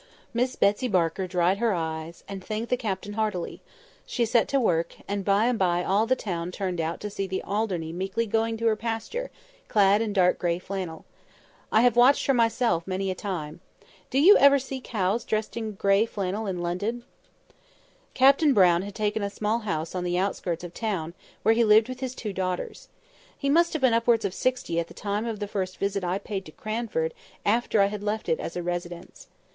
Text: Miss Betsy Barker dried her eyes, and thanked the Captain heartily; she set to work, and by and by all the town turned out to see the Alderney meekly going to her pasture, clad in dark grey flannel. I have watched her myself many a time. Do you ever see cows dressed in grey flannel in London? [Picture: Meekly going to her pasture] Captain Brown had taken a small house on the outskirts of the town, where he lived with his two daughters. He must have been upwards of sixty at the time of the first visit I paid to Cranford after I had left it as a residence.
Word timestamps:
Miss 0.33 0.55
Betsy 0.55 0.87
Barker 0.87 1.27
dried 1.27 1.59
her 1.59 1.75
eyes, 1.75 2.23
and 2.27 2.43
thanked 2.43 2.71
the 2.71 2.75
Captain 2.75 3.13
heartily; 3.13 3.61
she 4.03 4.25
set 4.25 4.47
to 4.47 4.59
work, 4.59 4.95
and 5.07 5.23
by 5.23 5.45
and 5.45 5.59
by 5.59 5.83
all 5.83 6.07
the 6.07 6.15
town 6.15 6.49
turned 6.51 6.81
out 6.81 6.99
to 7.01 7.09
see 7.11 7.27
the 7.27 7.43
Alderney 7.43 7.93
meekly 7.93 8.25
going 8.25 8.57
to 8.57 8.65
her 8.65 8.75
pasture, 8.75 9.29
clad 9.67 10.01
in 10.01 10.11
dark 10.11 10.39
grey 10.39 10.57
flannel. 10.57 11.05
I 11.71 11.81
have 11.81 11.95
watched 11.95 12.25
her 12.25 12.33
myself 12.33 12.87
many 12.87 13.11
a 13.11 13.13
time. 13.13 13.59
Do 14.09 14.17
you 14.17 14.35
ever 14.39 14.57
see 14.57 14.81
cows 14.83 15.23
dressed 15.23 15.55
in 15.55 15.73
grey 15.73 16.07
flannel 16.07 16.47
in 16.47 16.63
London? 16.63 17.03
[Picture: 17.05 17.05
Meekly 17.27 17.53
going 17.53 17.59
to 17.59 17.89
her 17.91 18.07
pasture] 18.07 18.25
Captain 18.25 18.53
Brown 18.55 18.81
had 18.81 18.95
taken 18.95 19.21
a 19.21 19.29
small 19.29 19.59
house 19.59 19.93
on 19.93 20.03
the 20.03 20.17
outskirts 20.17 20.63
of 20.63 20.73
the 20.73 20.79
town, 20.79 21.13
where 21.43 21.53
he 21.53 21.63
lived 21.63 21.87
with 21.87 21.99
his 21.99 22.15
two 22.15 22.33
daughters. 22.33 22.87
He 23.37 23.51
must 23.51 23.73
have 23.73 23.83
been 23.83 23.93
upwards 23.93 24.25
of 24.25 24.33
sixty 24.33 24.79
at 24.79 24.87
the 24.87 24.95
time 24.95 25.27
of 25.27 25.37
the 25.39 25.47
first 25.47 25.77
visit 25.77 26.03
I 26.03 26.17
paid 26.17 26.45
to 26.47 26.51
Cranford 26.51 27.13
after 27.45 27.79
I 27.81 27.85
had 27.85 28.01
left 28.01 28.27
it 28.29 28.39
as 28.39 28.55
a 28.55 28.63
residence. 28.63 29.27